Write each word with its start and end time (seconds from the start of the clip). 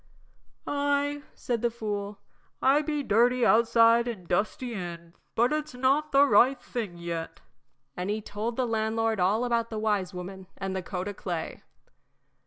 "Ay," 0.65 1.21
said 1.35 1.61
the 1.61 1.69
fool, 1.69 2.17
"I 2.59 2.81
be 2.81 3.03
dirty 3.03 3.45
outside 3.45 4.07
an' 4.07 4.25
dusty 4.25 4.73
in, 4.73 5.13
but 5.35 5.53
it's 5.53 5.75
not 5.75 6.11
the 6.11 6.25
right 6.25 6.59
thing 6.59 6.97
yet." 6.97 7.39
And 7.95 8.09
he 8.09 8.19
told 8.19 8.55
the 8.55 8.65
landlord 8.65 9.19
all 9.19 9.45
about 9.45 9.69
the 9.69 9.77
wise 9.77 10.11
woman 10.11 10.47
and 10.57 10.75
the 10.75 10.81
coat 10.81 11.07
o' 11.07 11.13
clay. 11.13 11.61